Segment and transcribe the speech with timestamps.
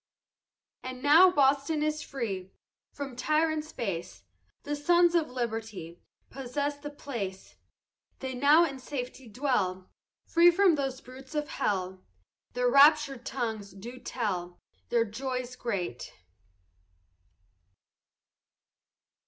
[0.81, 2.49] And now Boston is free
[2.91, 4.23] From tyrants base,
[4.63, 7.55] The sons of liberty Possess the place;
[8.17, 9.91] They now in safety dwell.
[10.25, 12.03] Free from those brutes of hell,
[12.53, 14.59] Their raptur'd tongues do tell
[14.89, 16.11] Their joys great.